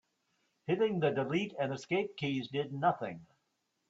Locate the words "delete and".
1.11-1.71